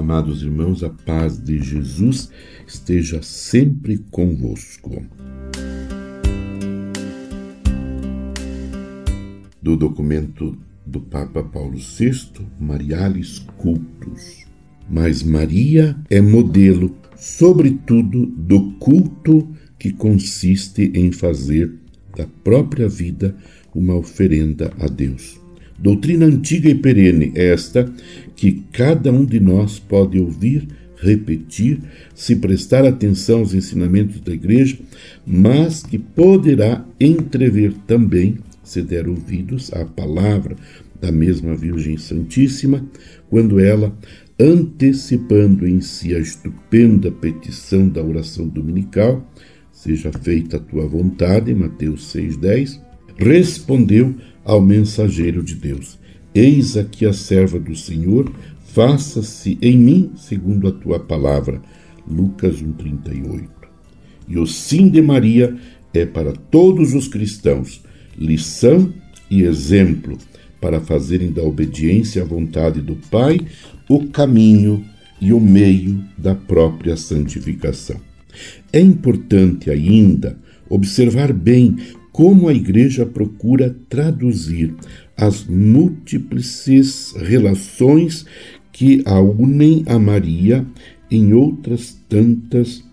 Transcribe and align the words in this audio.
Amados 0.00 0.42
irmãos, 0.42 0.82
a 0.82 0.88
paz 0.88 1.38
de 1.38 1.62
Jesus 1.62 2.30
esteja 2.66 3.20
sempre 3.20 3.98
convosco. 4.10 5.04
Do 9.60 9.76
documento 9.76 10.56
do 10.86 11.02
Papa 11.02 11.42
Paulo 11.42 11.76
VI, 11.76 12.46
Marialis 12.58 13.40
Cultus. 13.58 14.46
Mas 14.88 15.22
Maria 15.22 15.94
é 16.08 16.18
modelo, 16.22 16.96
sobretudo, 17.14 18.24
do 18.24 18.72
culto 18.78 19.54
que 19.78 19.92
consiste 19.92 20.90
em 20.94 21.12
fazer 21.12 21.74
da 22.16 22.26
própria 22.42 22.88
vida 22.88 23.36
uma 23.74 23.96
oferenda 23.96 24.72
a 24.80 24.86
Deus. 24.86 25.39
Doutrina 25.80 26.26
antiga 26.26 26.68
e 26.68 26.74
perene 26.74 27.32
esta 27.34 27.90
que 28.36 28.62
cada 28.70 29.10
um 29.10 29.24
de 29.24 29.40
nós 29.40 29.78
pode 29.78 30.20
ouvir, 30.20 30.68
repetir, 30.96 31.80
se 32.14 32.36
prestar 32.36 32.84
atenção 32.84 33.38
aos 33.38 33.54
ensinamentos 33.54 34.20
da 34.20 34.32
Igreja, 34.32 34.78
mas 35.26 35.82
que 35.82 35.98
poderá 35.98 36.84
entrever 37.00 37.72
também, 37.86 38.36
se 38.62 38.82
der 38.82 39.08
ouvidos 39.08 39.72
à 39.72 39.86
palavra 39.86 40.54
da 41.00 41.10
mesma 41.10 41.56
Virgem 41.56 41.96
Santíssima, 41.96 42.86
quando 43.30 43.58
ela, 43.58 43.96
antecipando 44.38 45.66
em 45.66 45.80
si 45.80 46.14
a 46.14 46.18
estupenda 46.18 47.10
petição 47.10 47.88
da 47.88 48.02
oração 48.02 48.46
dominical, 48.46 49.26
seja 49.72 50.12
feita 50.12 50.58
a 50.58 50.60
tua 50.60 50.86
vontade, 50.86 51.54
Mateus 51.54 52.14
6,10, 52.14 52.89
respondeu 53.20 54.14
ao 54.44 54.60
mensageiro 54.60 55.42
de 55.42 55.54
Deus: 55.54 55.98
Eis 56.34 56.76
aqui 56.76 57.04
a 57.04 57.12
serva 57.12 57.60
do 57.60 57.76
Senhor, 57.76 58.32
faça-se 58.72 59.58
em 59.60 59.76
mim 59.76 60.12
segundo 60.16 60.66
a 60.66 60.72
tua 60.72 60.98
palavra. 60.98 61.60
Lucas 62.08 62.62
1,38. 62.62 63.48
E 64.26 64.38
o 64.38 64.46
sim 64.46 64.88
de 64.88 65.02
Maria 65.02 65.56
é 65.92 66.06
para 66.06 66.32
todos 66.32 66.94
os 66.94 67.08
cristãos 67.08 67.82
lição 68.16 68.92
e 69.30 69.42
exemplo 69.42 70.16
para 70.60 70.80
fazerem 70.80 71.32
da 71.32 71.42
obediência 71.42 72.22
à 72.22 72.24
vontade 72.24 72.80
do 72.80 72.96
Pai 73.10 73.40
o 73.88 74.06
caminho 74.08 74.84
e 75.20 75.32
o 75.32 75.40
meio 75.40 76.02
da 76.16 76.34
própria 76.34 76.96
santificação. 76.96 77.96
É 78.72 78.80
importante 78.80 79.70
ainda 79.70 80.38
observar 80.68 81.32
bem 81.32 81.76
como 82.12 82.48
a 82.48 82.54
Igreja 82.54 83.06
procura 83.06 83.76
traduzir 83.88 84.74
as 85.16 85.44
múltiplas 85.44 87.14
relações 87.16 88.26
que 88.72 89.02
a 89.04 89.20
unem 89.20 89.84
a 89.86 89.98
Maria 89.98 90.66
em 91.10 91.32
outras 91.32 91.98
tantas 92.08 92.84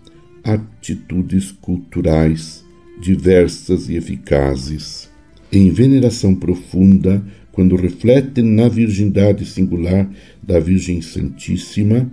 atitudes 0.44 1.52
culturais 1.52 2.64
diversas 3.00 3.88
e 3.88 3.96
eficazes. 3.96 5.08
Em 5.52 5.70
veneração 5.70 6.34
profunda, 6.34 7.24
quando 7.52 7.76
reflete 7.76 8.42
na 8.42 8.68
virgindade 8.68 9.46
singular 9.46 10.08
da 10.42 10.60
Virgem 10.60 11.00
Santíssima, 11.00 12.10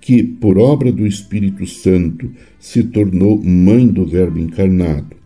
que, 0.00 0.22
por 0.22 0.58
obra 0.58 0.90
do 0.90 1.06
Espírito 1.06 1.66
Santo, 1.66 2.30
se 2.58 2.82
tornou 2.82 3.42
mãe 3.42 3.86
do 3.86 4.04
Verbo 4.04 4.38
encarnado, 4.38 5.16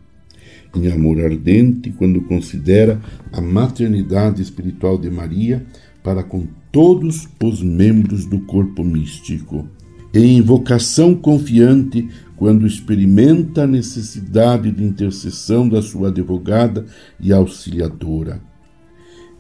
em 0.77 0.93
amor 0.93 1.21
ardente 1.21 1.91
quando 1.91 2.21
considera 2.23 3.01
a 3.33 3.41
maternidade 3.41 4.43
espiritual 4.43 4.99
de 4.99 5.11
Maria 5.11 5.65
para 6.03 6.23
com 6.23 6.47
todos 6.71 7.27
os 7.43 7.63
membros 7.63 8.27
do 8.27 8.41
corpo 8.41 8.85
místico. 8.85 9.67
Em 10.13 10.41
vocação 10.41 11.15
confiante 11.15 12.09
quando 12.37 12.67
experimenta 12.67 13.65
a 13.65 13.67
necessidade 13.67 14.71
de 14.71 14.85
intercessão 14.85 15.69
da 15.69 15.81
sua 15.81 16.09
advogada 16.09 16.85
e 17.19 17.33
auxiliadora. 17.33 18.41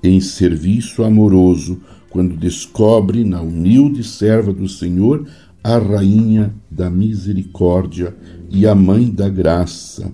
Em 0.03 0.21
serviço 0.21 1.05
amoroso 1.05 1.81
quando 2.11 2.37
descobre 2.37 3.25
na 3.25 3.43
humilde 3.43 4.03
serva 4.03 4.53
do 4.53 4.69
Senhor 4.69 5.27
a 5.63 5.79
rainha 5.79 6.55
da 6.71 6.89
misericórdia 6.89 8.17
e 8.49 8.67
a 8.67 8.75
mãe 8.75 9.11
da 9.11 9.29
graça 9.29 10.11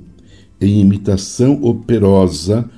em 0.63 0.81
imitação 0.81 1.63
operosa 1.63 2.71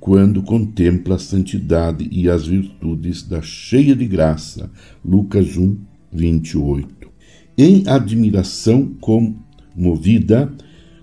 quando 0.00 0.42
contempla 0.42 1.14
a 1.14 1.18
santidade 1.18 2.08
e 2.10 2.28
as 2.28 2.46
virtudes 2.46 3.22
da 3.22 3.40
cheia 3.40 3.94
de 3.94 4.06
graça. 4.06 4.68
Lucas 5.04 5.56
1, 5.56 5.76
28. 6.12 7.08
Em 7.56 7.86
admiração 7.86 8.92
comovida 9.00 10.52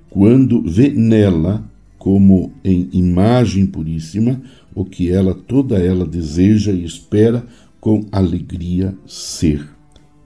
quando 0.10 0.62
vê 0.64 0.90
nela, 0.90 1.64
como 1.98 2.52
em 2.64 2.90
imagem 2.92 3.66
puríssima, 3.66 4.42
o 4.76 4.84
que 4.84 5.10
ela 5.10 5.34
toda 5.34 5.78
ela 5.78 6.06
deseja 6.06 6.74
e 6.74 6.84
espera 6.84 7.46
com 7.80 8.06
alegria 8.12 8.94
ser. 9.08 9.66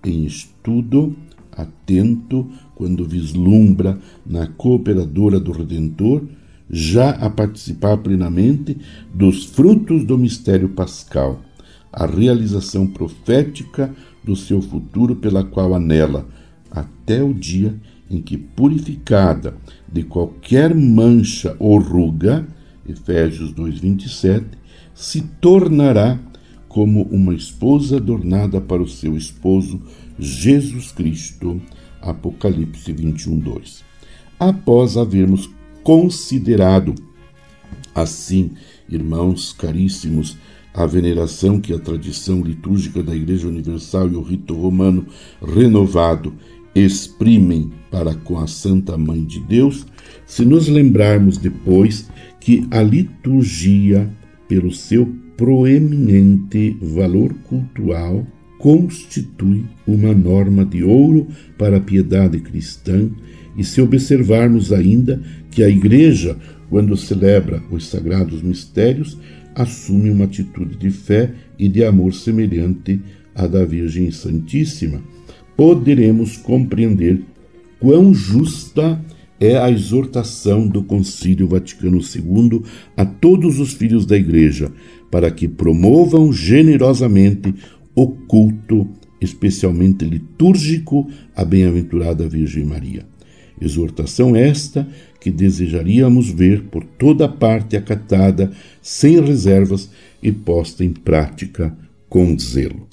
Em 0.03 0.25
estudo 0.25 1.15
atento 1.57 2.47
quando 2.75 3.05
vislumbra 3.05 3.99
na 4.25 4.47
cooperadora 4.47 5.39
do 5.39 5.51
Redentor 5.51 6.23
já 6.69 7.11
a 7.11 7.29
participar 7.29 7.97
plenamente 7.97 8.77
dos 9.13 9.45
frutos 9.45 10.03
do 10.03 10.17
mistério 10.17 10.69
pascal, 10.69 11.41
a 11.91 12.05
realização 12.05 12.87
profética 12.87 13.93
do 14.23 14.35
seu 14.35 14.61
futuro 14.61 15.15
pela 15.15 15.43
qual 15.43 15.75
anela, 15.75 16.27
até 16.71 17.21
o 17.21 17.33
dia 17.33 17.75
em 18.09 18.21
que, 18.21 18.37
purificada 18.37 19.55
de 19.91 20.03
qualquer 20.03 20.73
mancha 20.73 21.55
ou 21.59 21.77
ruga, 21.77 22.47
Efésios 22.87 23.53
2:27, 23.53 24.45
se 24.93 25.21
tornará 25.39 26.19
como 26.73 27.03
uma 27.03 27.35
esposa 27.35 27.97
adornada 27.97 28.59
para 28.59 28.81
o 28.81 28.87
seu 28.87 29.15
esposo 29.15 29.79
Jesus 30.17 30.91
Cristo. 30.91 31.61
Apocalipse 32.01 32.91
21, 32.91 33.37
2. 33.37 33.83
Após 34.39 34.97
havermos 34.97 35.49
considerado 35.83 36.95
assim, 37.93 38.51
irmãos 38.89 39.53
caríssimos, 39.53 40.35
a 40.73 40.87
veneração 40.87 41.61
que 41.61 41.71
a 41.71 41.77
tradição 41.77 42.41
litúrgica 42.41 43.03
da 43.03 43.15
Igreja 43.15 43.47
Universal 43.47 44.09
e 44.09 44.15
o 44.15 44.21
rito 44.23 44.55
romano 44.55 45.05
renovado 45.39 46.33
exprimem 46.73 47.71
para 47.91 48.15
com 48.15 48.39
a 48.39 48.47
Santa 48.47 48.97
Mãe 48.97 49.23
de 49.23 49.39
Deus, 49.39 49.85
se 50.25 50.43
nos 50.43 50.67
lembrarmos 50.67 51.37
depois 51.37 52.09
que 52.39 52.65
a 52.71 52.81
liturgia, 52.81 54.09
pelo 54.53 54.71
seu 54.71 55.11
proeminente 55.35 56.77
valor 56.79 57.33
cultural, 57.45 58.23
constitui 58.59 59.65
uma 59.87 60.13
norma 60.13 60.63
de 60.63 60.83
ouro 60.83 61.27
para 61.57 61.77
a 61.77 61.81
piedade 61.81 62.39
cristã, 62.39 63.09
e 63.57 63.63
se 63.63 63.81
observarmos 63.81 64.71
ainda 64.71 65.19
que 65.49 65.63
a 65.63 65.69
Igreja, 65.69 66.37
quando 66.69 66.95
celebra 66.95 67.63
os 67.71 67.87
sagrados 67.87 68.43
mistérios, 68.43 69.17
assume 69.55 70.11
uma 70.11 70.25
atitude 70.25 70.77
de 70.77 70.91
fé 70.91 71.31
e 71.57 71.67
de 71.67 71.83
amor 71.83 72.13
semelhante 72.13 73.01
à 73.33 73.47
da 73.47 73.65
Virgem 73.65 74.11
Santíssima, 74.11 75.01
poderemos 75.57 76.37
compreender 76.37 77.21
quão 77.79 78.13
justa 78.13 79.03
é 79.43 79.57
a 79.57 79.69
exortação 79.69 80.65
do 80.65 80.81
Concílio 80.81 81.49
Vaticano 81.49 81.99
II 81.99 82.61
a 82.95 83.03
todos 83.03 83.59
os 83.59 83.73
filhos 83.73 84.05
da 84.05 84.15
Igreja, 84.15 84.71
para 85.11 85.29
que 85.29 85.49
promovam 85.49 86.31
generosamente 86.31 87.53
o 87.93 88.07
culto, 88.07 88.87
especialmente 89.19 90.05
litúrgico, 90.05 91.09
à 91.35 91.43
bem-aventurada 91.43 92.25
Virgem 92.27 92.63
Maria. 92.63 93.05
Exortação 93.59 94.33
esta 94.33 94.87
que 95.19 95.29
desejaríamos 95.29 96.29
ver 96.29 96.63
por 96.63 96.85
toda 96.85 97.27
parte 97.27 97.75
acatada, 97.75 98.49
sem 98.81 99.19
reservas 99.21 99.89
e 100.21 100.31
posta 100.31 100.85
em 100.85 100.91
prática 100.91 101.77
com 102.07 102.37
zelo. 102.39 102.87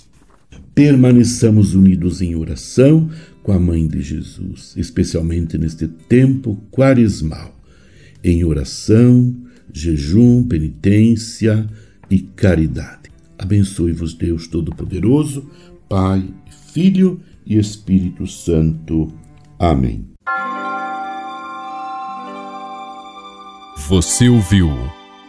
Permaneçamos 0.74 1.74
unidos 1.74 2.22
em 2.22 2.34
oração 2.34 3.10
com 3.42 3.52
a 3.52 3.58
Mãe 3.58 3.86
de 3.86 4.00
Jesus, 4.00 4.74
especialmente 4.76 5.58
neste 5.58 5.88
tempo 5.88 6.56
quaresmal, 6.70 7.58
em 8.22 8.44
oração, 8.44 9.34
jejum, 9.72 10.44
penitência 10.44 11.66
e 12.10 12.18
caridade. 12.18 13.10
Abençoe-vos 13.38 14.14
Deus 14.14 14.46
Todo-Poderoso, 14.46 15.50
Pai, 15.88 16.24
Filho 16.72 17.20
e 17.46 17.58
Espírito 17.58 18.26
Santo. 18.26 19.12
Amém. 19.58 20.04
Você 23.88 24.28
ouviu 24.28 24.70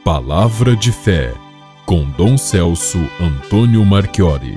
Palavra 0.04 0.76
de 0.76 0.92
Fé 0.92 1.34
com 1.86 2.10
Dom 2.12 2.38
Celso 2.38 3.00
Antônio 3.20 3.84
Marchiori. 3.86 4.56